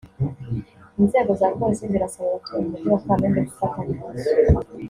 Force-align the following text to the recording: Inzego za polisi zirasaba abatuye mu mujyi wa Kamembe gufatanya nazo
Inzego 1.01 1.31
za 1.39 1.47
polisi 1.57 1.91
zirasaba 1.91 2.27
abatuye 2.29 2.59
mu 2.61 2.69
mujyi 2.71 2.87
wa 2.93 3.01
Kamembe 3.05 3.39
gufatanya 3.49 3.93
nazo 3.99 4.29